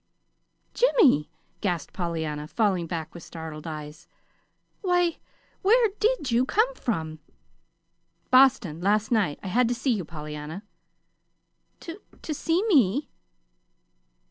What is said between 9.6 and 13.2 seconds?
to see you, Pollyanna." "To see m me?"